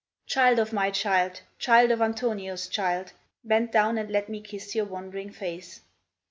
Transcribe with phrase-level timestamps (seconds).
[0.25, 3.13] Child of my child, child of Antonio's child,
[3.43, 5.81] Bend down and let me kiss your wondering face.